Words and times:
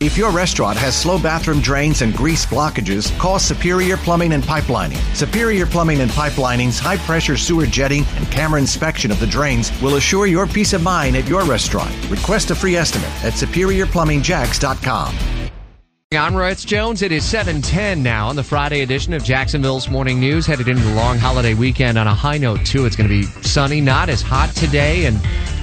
If 0.00 0.16
your 0.16 0.30
restaurant 0.30 0.78
has 0.78 0.96
slow 0.96 1.18
bathroom 1.18 1.60
drains 1.60 2.00
and 2.00 2.14
grease 2.14 2.46
blockages, 2.46 3.14
call 3.18 3.38
Superior 3.38 3.98
Plumbing 3.98 4.32
and 4.32 4.42
Pipelining. 4.42 4.96
Superior 5.14 5.66
Plumbing 5.66 6.00
and 6.00 6.10
Pipelining's 6.10 6.78
high 6.78 6.96
pressure 6.96 7.36
sewer 7.36 7.66
jetting 7.66 8.06
and 8.16 8.26
camera 8.30 8.58
inspection 8.58 9.10
of 9.10 9.20
the 9.20 9.26
drains 9.26 9.70
will 9.82 9.96
assure 9.96 10.26
your 10.26 10.46
peace 10.46 10.72
of 10.72 10.82
mind 10.82 11.16
at 11.16 11.28
your 11.28 11.44
restaurant. 11.44 11.94
Request 12.08 12.50
a 12.50 12.54
free 12.54 12.76
estimate 12.76 13.10
at 13.22 13.34
superiorplumbingjacks.com. 13.34 15.14
I'm 16.12 16.34
Royce 16.34 16.64
Jones. 16.64 17.02
It 17.02 17.12
is 17.12 17.22
710 17.26 18.02
now 18.02 18.26
on 18.28 18.36
the 18.36 18.42
Friday 18.42 18.80
edition 18.80 19.12
of 19.12 19.22
Jacksonville's 19.22 19.90
Morning 19.90 20.18
News. 20.18 20.46
Headed 20.46 20.66
into 20.66 20.82
the 20.82 20.94
long 20.94 21.18
holiday 21.18 21.52
weekend 21.52 21.98
on 21.98 22.06
a 22.06 22.14
high 22.14 22.38
note, 22.38 22.64
too. 22.64 22.86
It's 22.86 22.96
going 22.96 23.08
to 23.08 23.14
be 23.14 23.24
sunny, 23.42 23.82
not 23.82 24.08
as 24.08 24.22
hot 24.22 24.48
today, 24.56 25.04
and 25.04 25.18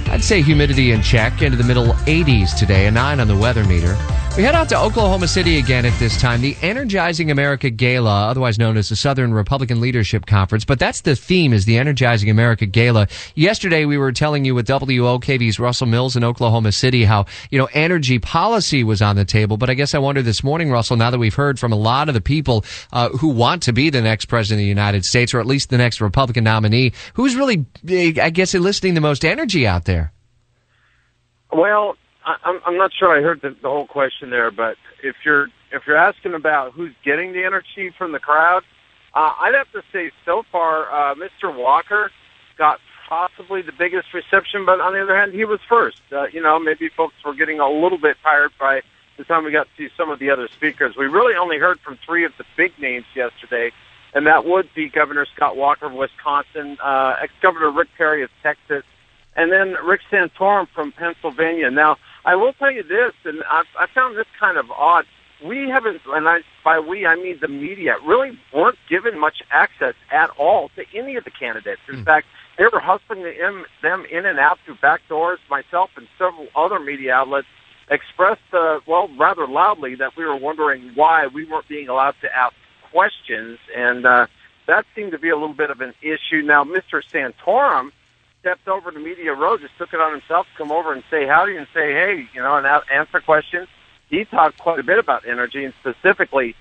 I'd 0.10 0.24
say 0.24 0.44
humidity 0.44 0.92
in 0.92 1.02
check 1.02 1.42
into 1.42 1.58
the 1.58 1.64
middle 1.64 1.88
80s 2.06 2.56
today, 2.56 2.86
a 2.86 2.92
9 2.92 3.20
on 3.20 3.28
the 3.28 3.36
weather 3.36 3.66
meter. 3.66 3.98
We 4.38 4.44
head 4.44 4.54
out 4.54 4.70
to 4.70 4.80
Oklahoma 4.80 5.28
City 5.28 5.58
again 5.58 5.84
at 5.84 5.98
this 5.98 6.22
time, 6.22 6.42
the 6.42 6.56
Energizing 6.62 7.32
America 7.32 7.72
Gala, 7.72 8.28
otherwise 8.28 8.60
known 8.60 8.78
as 8.78 8.88
the 8.88 8.96
Southern 8.96 9.34
Republican 9.34 9.82
Leadership 9.82 10.28
Conference. 10.28 10.64
But 10.64 10.78
that's 10.78 11.02
the 11.02 11.16
theme 11.16 11.54
is 11.54 11.66
the 11.66 11.80
Energizing 11.80 12.30
America 12.30 12.68
Gala. 12.68 13.08
Yesterday 13.34 13.86
we 13.86 13.98
were 13.98 14.12
telling 14.12 14.46
you 14.46 14.54
with 14.54 14.68
WOKV's 14.68 15.60
Russell 15.60 15.88
Mills 15.88 16.16
in 16.16 16.24
Oklahoma 16.24 16.72
City 16.72 17.04
how, 17.04 17.26
you 17.50 17.58
know, 17.58 17.68
energy 17.74 18.20
policy 18.20 18.84
was 18.84 19.02
on 19.02 19.16
the 19.16 19.26
table. 19.26 19.58
But 19.58 19.72
I 19.72 19.74
guess 19.74 19.96
I 19.96 19.98
wonder 19.98 20.22
this 20.22 20.44
morning, 20.44 20.70
Russell, 20.70 20.98
now 20.98 21.10
that 21.10 21.18
we've 21.18 21.34
heard 21.34 21.58
from 21.58 21.74
a 21.74 21.76
lot 21.76 22.08
of 22.08 22.14
the 22.14 22.22
people 22.22 22.64
uh, 22.94 23.10
who 23.10 23.30
want 23.30 23.64
to 23.64 23.74
be 23.74 23.90
the 23.90 24.04
next 24.04 24.26
president 24.26 24.62
of 24.62 24.66
the 24.66 24.70
United 24.70 25.04
States, 25.04 25.34
or 25.34 25.40
at 25.40 25.48
least 25.48 25.72
the 25.72 25.80
next 25.80 26.00
Republican 26.00 26.44
nominee, 26.44 26.94
who's 27.16 27.36
really, 27.36 27.66
I 28.22 28.30
guess, 28.30 28.54
eliciting 28.54 28.94
the 28.94 29.02
most 29.02 29.26
energy 29.26 29.66
out 29.66 29.86
there? 29.86 30.14
Well, 31.52 31.98
I, 32.28 32.60
I'm 32.66 32.78
not 32.78 32.92
sure 32.94 33.18
I 33.18 33.22
heard 33.22 33.42
the, 33.42 33.56
the 33.62 33.70
whole 33.70 33.88
question 33.88 34.30
there, 34.30 34.52
but 34.52 34.78
if 35.02 35.16
you're 35.24 35.48
if 35.72 35.88
you're 35.88 35.98
asking 35.98 36.34
about 36.34 36.74
who's 36.74 36.94
getting 37.04 37.34
the 37.34 37.44
energy 37.44 37.92
from 37.98 38.12
the 38.12 38.20
crowd, 38.20 38.64
uh, 39.14 39.34
I'd 39.40 39.56
have 39.56 39.72
to 39.72 39.82
say 39.92 40.12
so 40.26 40.44
far, 40.52 40.92
uh, 40.92 41.16
Mr. 41.16 41.56
Walker 41.56 42.12
got 42.58 42.80
possibly 43.08 43.62
the 43.62 43.72
biggest 43.72 44.14
reception, 44.14 44.66
but 44.66 44.82
on 44.82 44.94
the 44.94 45.02
other 45.02 45.16
hand, 45.16 45.34
he 45.34 45.46
was 45.46 45.60
first. 45.68 46.02
Uh, 46.12 46.28
you 46.28 46.42
know, 46.42 46.60
maybe 46.60 46.90
folks 46.90 47.16
were 47.26 47.34
getting 47.34 47.60
a 47.60 47.70
little 47.70 47.98
bit 47.98 48.18
tired 48.22 48.52
by 48.60 48.82
the 49.18 49.24
time 49.24 49.46
we 49.46 49.52
got 49.52 49.68
to 49.78 49.90
some 49.98 50.10
of 50.10 50.20
the 50.20 50.30
other 50.30 50.48
speakers. 50.50 50.96
We 50.98 51.06
really 51.06 51.36
only 51.36 51.58
heard 51.58 51.80
from 51.80 51.98
three 52.06 52.26
of 52.26 52.34
the 52.38 52.46
big 52.56 52.78
names 52.80 53.06
yesterday, 53.16 53.72
and 54.14 54.28
that 54.28 54.46
would 54.46 54.70
be 54.74 54.90
Governor 54.90 55.26
Scott 55.34 55.56
Walker 55.56 55.86
of 55.86 55.94
Wisconsin, 55.94 56.78
uh, 56.84 57.16
ex-Governor 57.22 57.72
Rick 57.72 57.90
Perry 57.98 58.24
of 58.24 58.30
Texas, 58.44 58.84
and 59.36 59.52
then 59.52 59.76
Rick 59.84 60.02
Santorum 60.12 60.68
from 60.70 60.92
Pennsylvania. 60.92 61.72
Now, 61.72 61.98
I 62.28 62.36
will 62.36 62.52
tell 62.52 62.70
you 62.70 62.84
this, 62.84 63.14
and 63.24 63.42
I, 63.50 63.64
I 63.80 63.88
found 63.96 64.18
this 64.18 64.28
kind 64.38 64.58
of 64.58 64.70
odd. 64.70 65.06
We 65.42 65.70
haven't, 65.70 66.02
and 66.08 66.28
I, 66.28 66.40
by 66.62 66.78
we 66.78 67.06
I 67.06 67.16
mean 67.16 67.38
the 67.40 67.48
media, 67.48 67.96
really 68.06 68.38
weren't 68.54 68.78
given 68.90 69.18
much 69.18 69.42
access 69.50 69.94
at 70.12 70.30
all 70.32 70.70
to 70.76 70.84
any 70.94 71.16
of 71.16 71.24
the 71.24 71.32
candidates. 71.32 71.80
In 71.88 72.02
mm. 72.02 72.06
fact, 72.06 72.28
they 72.58 72.66
were 72.66 72.82
hustling 72.82 73.24
them, 73.24 73.66
them 73.82 74.06
in 74.12 74.26
and 74.26 74.40
out 74.40 74.60
through 74.66 74.76
back 74.76 75.02
doors. 75.08 75.40
Myself 75.50 75.92
and 75.96 76.06
several 76.18 76.48
other 76.54 76.80
media 76.82 77.14
outlets 77.14 77.48
expressed, 77.90 78.42
uh, 78.52 78.82
well, 78.86 79.10
rather 79.18 79.48
loudly 79.48 79.96
that 79.96 80.18
we 80.18 80.26
were 80.26 80.36
wondering 80.36 80.92
why 80.96 81.28
we 81.28 81.46
weren't 81.46 81.70
being 81.70 81.88
allowed 81.88 82.16
to 82.24 82.36
ask 82.36 82.54
questions, 82.92 83.58
and 83.74 84.06
uh, 84.06 84.28
that 84.66 84.86
seemed 84.94 85.14
to 85.14 85.20
be 85.20 85.30
a 85.30 85.36
little 85.36 85.54
bit 85.54 85.70
of 85.70 85.80
an 85.80 85.94
issue. 86.02 86.42
Now, 86.42 86.66
Mr. 86.66 87.02
Santorum 87.10 87.92
stepped 88.40 88.68
over 88.68 88.92
to 88.92 89.00
Media 89.00 89.34
Row, 89.34 89.58
just 89.58 89.78
took 89.78 89.94
it 89.94 90.00
on 90.00 90.12
himself 90.12 90.48
to 90.52 90.58
come 90.58 90.72
over 90.72 90.94
and 90.94 91.04
say 91.10 91.28
howdy 91.28 91.58
and 91.58 91.68
say 91.74 91.92
hey, 91.94 92.28
you 92.34 92.42
know, 92.42 92.58
and 92.58 92.66
answer 92.94 93.20
questions. 93.20 93.68
He 94.10 94.26
talked 94.26 94.58
quite 94.58 94.80
a 94.80 94.84
bit 94.84 95.00
about 95.00 95.28
energy 95.28 95.66
and 95.66 95.74
specifically 95.82 96.56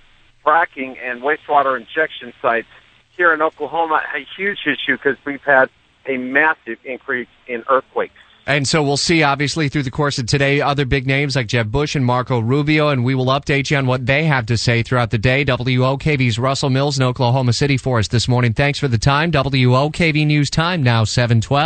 fracking 0.44 0.96
and 1.02 1.22
wastewater 1.22 1.78
injection 1.78 2.32
sites 2.42 2.68
here 3.16 3.32
in 3.32 3.42
Oklahoma. 3.42 4.02
A 4.14 4.26
huge 4.36 4.58
issue 4.66 4.96
because 4.96 5.16
we've 5.24 5.42
had 5.42 5.70
a 6.06 6.16
massive 6.16 6.78
increase 6.84 7.28
in 7.46 7.64
earthquakes. 7.68 8.14
And 8.48 8.68
so 8.68 8.80
we'll 8.80 8.96
see, 8.96 9.24
obviously, 9.24 9.68
through 9.68 9.82
the 9.82 9.90
course 9.90 10.20
of 10.20 10.26
today, 10.26 10.60
other 10.60 10.84
big 10.84 11.04
names 11.04 11.34
like 11.34 11.48
Jeb 11.48 11.72
Bush 11.72 11.96
and 11.96 12.06
Marco 12.06 12.38
Rubio, 12.38 12.90
and 12.90 13.04
we 13.04 13.12
will 13.12 13.26
update 13.26 13.72
you 13.72 13.76
on 13.76 13.86
what 13.86 14.06
they 14.06 14.22
have 14.22 14.46
to 14.46 14.56
say 14.56 14.84
throughout 14.84 15.10
the 15.10 15.18
day. 15.18 15.44
WOKV's 15.44 16.38
Russell 16.38 16.70
Mills 16.70 16.96
in 16.96 17.02
Oklahoma 17.02 17.52
City 17.52 17.76
for 17.76 17.98
us 17.98 18.06
this 18.06 18.28
morning. 18.28 18.52
Thanks 18.52 18.78
for 18.78 18.86
the 18.86 18.98
time. 18.98 19.32
WOKV 19.32 20.24
News 20.24 20.48
Time 20.48 20.80
now 20.80 21.02
712. 21.02 21.56